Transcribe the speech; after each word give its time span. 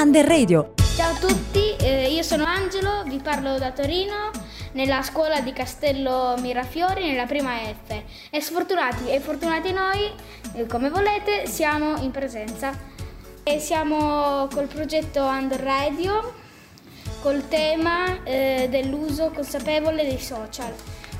Under 0.00 0.24
Radio. 0.24 0.74
Ciao 0.94 1.12
a 1.12 1.18
tutti, 1.18 1.74
eh, 1.74 2.08
io 2.12 2.22
sono 2.22 2.44
Angelo, 2.44 3.02
vi 3.06 3.18
parlo 3.18 3.58
da 3.58 3.72
Torino, 3.72 4.30
nella 4.74 5.02
scuola 5.02 5.40
di 5.40 5.52
Castello 5.52 6.36
Mirafiori, 6.38 7.04
nella 7.04 7.26
prima 7.26 7.56
F. 7.56 8.00
E 8.30 8.40
sfortunati 8.40 9.08
e 9.10 9.18
fortunati 9.18 9.72
noi, 9.72 10.08
eh, 10.54 10.66
come 10.66 10.88
volete, 10.88 11.48
siamo 11.48 11.96
in 12.00 12.12
presenza. 12.12 12.70
E 13.42 13.58
siamo 13.58 14.46
col 14.54 14.68
progetto 14.68 15.24
Under 15.24 15.58
Radio, 15.58 16.32
col 17.20 17.48
tema 17.48 18.22
eh, 18.22 18.68
dell'uso 18.70 19.32
consapevole 19.34 20.04
dei 20.04 20.20
social, 20.20 20.72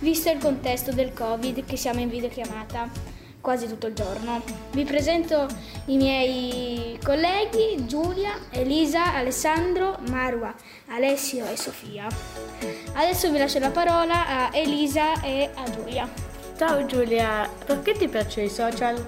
visto 0.00 0.30
il 0.30 0.36
contesto 0.36 0.92
del 0.92 1.14
Covid 1.14 1.64
che 1.64 1.78
siamo 1.78 2.00
in 2.00 2.10
videochiamata 2.10 3.14
quasi 3.46 3.68
tutto 3.68 3.86
il 3.86 3.94
giorno. 3.94 4.42
Vi 4.72 4.82
presento 4.82 5.46
i 5.84 5.96
miei 5.96 6.98
colleghi 7.00 7.86
Giulia, 7.86 8.25
Elisa, 8.50 9.14
Alessandro, 9.14 9.98
Marwa, 10.08 10.54
Alessio 10.88 11.46
e 11.46 11.56
Sofia. 11.56 12.06
Adesso 12.94 13.30
vi 13.30 13.38
lascio 13.38 13.58
la 13.58 13.70
parola 13.70 14.26
a 14.26 14.56
Elisa 14.56 15.20
e 15.22 15.50
a 15.54 15.70
Giulia. 15.70 16.08
Ciao 16.56 16.86
Giulia, 16.86 17.48
perché 17.64 17.92
ti 17.92 18.08
piacciono 18.08 18.46
i 18.46 18.50
social? 18.50 19.06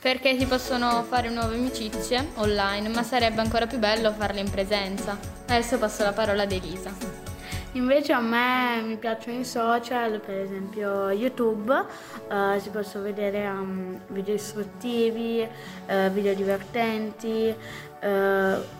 Perché 0.00 0.38
si 0.38 0.46
possono 0.46 1.04
fare 1.04 1.28
nuove 1.28 1.56
amicizie 1.56 2.30
online, 2.34 2.88
ma 2.88 3.02
sarebbe 3.02 3.40
ancora 3.40 3.66
più 3.66 3.78
bello 3.78 4.12
farle 4.12 4.40
in 4.40 4.50
presenza. 4.50 5.18
Adesso 5.46 5.78
passo 5.78 6.02
la 6.02 6.12
parola 6.12 6.42
ad 6.42 6.52
Elisa. 6.52 7.31
Invece 7.74 8.12
a 8.12 8.20
me 8.20 8.82
mi 8.82 8.96
piacciono 8.98 9.38
i 9.38 9.44
social, 9.46 10.20
per 10.20 10.34
esempio 10.34 11.10
YouTube, 11.10 11.72
uh, 11.72 12.58
si 12.58 12.68
possono 12.68 13.04
vedere 13.04 13.48
um, 13.48 13.98
video 14.08 14.34
istruttivi, 14.34 15.48
uh, 15.86 16.10
video 16.10 16.34
divertenti, 16.34 17.54
uh, 18.02 18.06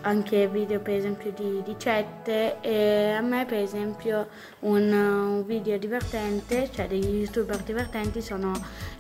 anche 0.03 0.47
video 0.47 0.81
per 0.81 0.97
esempio 0.97 1.33
di, 1.33 1.75
chat. 1.79 2.29
E 2.61 3.15
a 3.17 3.23
me 3.23 3.47
per 3.47 3.61
esempio 3.61 4.29
un, 4.61 4.93
un, 4.93 5.47
video 5.47 5.79
divertente, 5.79 6.71
cioè 6.71 6.87
degli 6.87 7.23
youtuber 7.23 7.63
divertenti 7.63 8.21
sono 8.21 8.53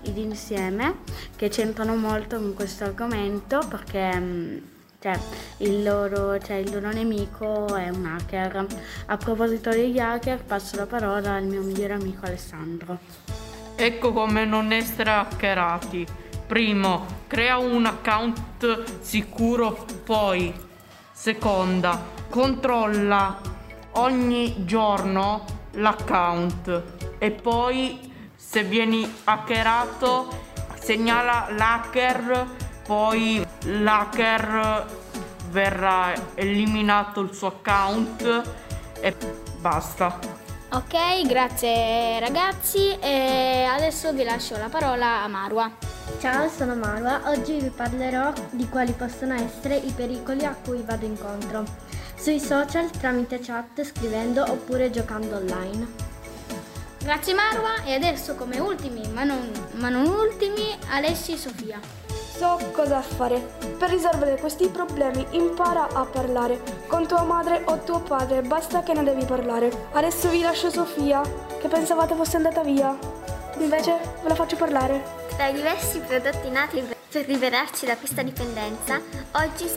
i 0.05 0.13
d'insieme 0.15 1.01
che 1.37 1.51
c'entrano 1.51 1.97
molto 1.97 2.37
con 2.37 2.55
questo 2.55 2.85
argomento 2.85 3.61
perché... 3.69 4.11
Um, 4.15 4.63
cioè 5.03 5.19
il, 5.59 5.83
loro, 5.83 6.39
cioè 6.39 6.57
il 6.57 6.71
loro 6.71 6.93
nemico 6.93 7.75
è 7.75 7.89
un 7.89 8.07
hacker. 8.07 8.67
A 9.07 9.17
proposito 9.17 9.71
degli 9.71 9.99
hacker 9.99 10.45
passo 10.45 10.77
la 10.77 10.87
parola 10.87 11.33
al 11.33 11.45
mio 11.45 11.61
migliore 11.63 11.95
amico 11.95 12.25
Alessandro. 12.25 12.99
Ecco 13.75 14.13
come 14.13 14.45
non 14.45 14.71
essere 14.71 15.11
hackerati. 15.11 16.07
Primo, 16.47 17.07
crea 17.27 17.59
un 17.59 17.85
account 17.87 19.01
sicuro, 19.01 19.87
poi, 20.05 20.55
seconda, 21.11 22.01
controlla 22.29 23.41
ogni 23.93 24.65
giorno 24.65 25.45
l'account 25.73 26.83
e 27.19 27.31
poi 27.31 28.13
se 28.37 28.63
vieni 28.65 29.11
hackerato 29.25 30.51
segnala 30.79 31.49
l'hacker, 31.57 32.47
poi 32.93 33.43
l'hacker 33.63 34.87
verrà 35.49 36.13
eliminato 36.35 37.21
il 37.21 37.33
suo 37.33 37.49
account 37.49 38.43
e 39.01 39.17
basta. 39.59 40.19
Ok, 40.73 41.27
grazie 41.27 42.21
ragazzi 42.21 42.95
e 42.99 43.65
adesso 43.65 44.13
vi 44.13 44.25
lascio 44.25 44.59
la 44.59 44.69
parola 44.69 45.23
a 45.23 45.29
Marwa. 45.29 45.71
Ciao, 46.21 46.51
sono 46.51 46.75
Marwa. 46.75 47.23
Oggi 47.31 47.59
vi 47.61 47.71
parlerò 47.71 48.31
di 48.51 48.69
quali 48.69 48.93
possono 48.93 49.33
essere 49.37 49.77
i 49.77 49.93
pericoli 49.93 50.45
a 50.45 50.55
cui 50.55 50.83
vado 50.85 51.07
incontro 51.07 51.65
sui 52.15 52.39
social 52.39 52.91
tramite 52.91 53.41
chat, 53.41 53.83
scrivendo 53.85 54.45
oppure 54.47 54.91
giocando 54.91 55.37
online. 55.37 56.11
Grazie 57.03 57.33
Marwa 57.33 57.85
e 57.85 57.95
adesso 57.95 58.35
come 58.35 58.59
ultimi, 58.59 59.09
ma 59.09 59.25
non, 59.25 59.51
ma 59.77 59.89
non 59.89 60.07
ultimi, 60.07 60.77
Alessi 60.91 61.33
e 61.33 61.37
Sofia. 61.39 62.02
So 62.43 62.59
cosa 62.73 63.01
fare. 63.01 63.39
Per 63.79 63.89
risolvere 63.89 64.37
questi 64.37 64.67
problemi 64.67 65.25
impara 65.31 65.87
a 65.93 66.05
parlare 66.05 66.61
con 66.89 67.07
tua 67.07 67.23
madre 67.23 67.63
o 67.67 67.79
tuo 67.85 68.01
padre, 68.01 68.43
basta 68.43 68.83
che 68.83 68.93
ne 68.95 69.05
devi 69.05 69.25
parlare. 69.25 69.71
Adesso 69.93 70.29
vi 70.29 70.41
lascio 70.41 70.69
Sofia, 70.69 71.23
che 71.61 71.69
pensavate 71.69 72.17
fosse 72.17 72.39
andata 72.39 72.65
via. 72.65 72.99
Invece 73.59 73.97
ve 74.23 74.29
la 74.29 74.35
faccio 74.35 74.57
parlare. 74.57 75.05
Tra 75.37 75.47
i 75.47 75.55
diversi 75.55 76.01
prodotti 76.01 76.51
nati 76.51 76.83
per 77.13 77.29
liberarci 77.29 77.87
da 77.87 77.97
questa 77.97 78.23
dipendenza, 78.23 79.01
oggi 79.35 79.69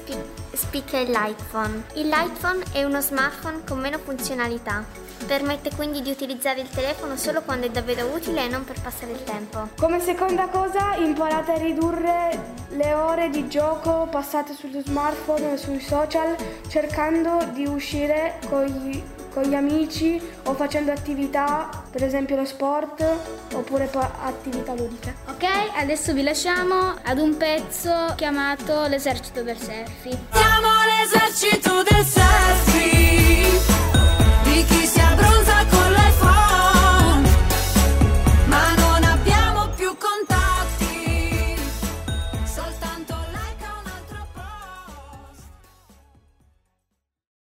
spicca 0.52 0.98
il 0.98 1.12
l'iPhone. 1.12 1.84
Il 1.94 2.08
l'iPhone 2.08 2.64
è 2.72 2.84
uno 2.84 3.00
smartphone 3.00 3.62
con 3.64 3.78
meno 3.78 4.00
funzionalità. 4.00 5.05
Permette 5.26 5.72
quindi 5.76 6.02
di 6.02 6.09
utilizzare 6.09 6.62
il 6.62 6.70
telefono 6.70 7.18
solo 7.18 7.42
quando 7.42 7.66
è 7.66 7.70
davvero 7.70 8.08
utile 8.08 8.46
e 8.46 8.48
non 8.48 8.64
per 8.64 8.80
passare 8.81 9.12
il 9.12 9.24
tempo. 9.24 9.70
Come 9.78 10.00
seconda 10.00 10.48
cosa 10.48 10.96
imparate 10.96 11.53
a 11.53 11.58
ridurre 11.58 12.53
le 12.70 12.94
ore 12.94 13.30
di 13.30 13.48
gioco 13.48 14.08
passate 14.09 14.54
sullo 14.54 14.81
smartphone 14.81 15.54
e 15.54 15.58
sui 15.58 15.80
social 15.80 16.36
cercando 16.68 17.50
di 17.54 17.66
uscire 17.66 18.40
con 18.50 18.66
gli 18.66 19.04
con 19.36 19.44
gli 19.44 19.54
amici 19.54 20.20
o 20.44 20.54
facendo 20.54 20.94
attività, 20.94 21.84
per 21.92 22.06
esempio 22.06 22.38
lo 22.38 22.46
sport 22.46 23.06
oppure 23.54 23.90
attività 23.92 24.74
ludiche. 24.74 25.14
Ok, 25.28 25.44
adesso 25.75 26.14
vi 26.14 26.24
lasciamo 26.24 26.96
ad 27.04 27.18
un 27.20 27.36
pezzo 27.36 28.14
chiamato 28.16 28.88
L'esercito 28.88 29.44
del 29.44 29.58
selfie. 29.58 30.18
Siamo 30.31 30.70
l'esercito 30.88 31.84
del 31.84 32.06
selfie. 32.06 33.75
Fique-se 34.56 35.02
abrindo. 35.02 35.34